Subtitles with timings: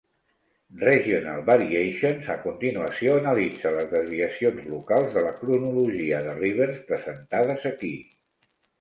[0.83, 7.97] 'Regional variations' a continuació analitza les desviacions locals de la cronologia de Rivers, presentades aquí.